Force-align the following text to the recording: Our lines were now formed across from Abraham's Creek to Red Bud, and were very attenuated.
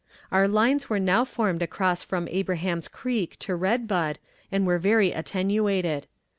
Our 0.31 0.47
lines 0.47 0.89
were 0.89 0.97
now 0.97 1.23
formed 1.25 1.61
across 1.61 2.01
from 2.01 2.27
Abraham's 2.29 2.87
Creek 2.87 3.37
to 3.37 3.55
Red 3.55 3.87
Bud, 3.87 4.17
and 4.51 4.65
were 4.65 4.79
very 4.79 5.11
attenuated. 5.11 6.07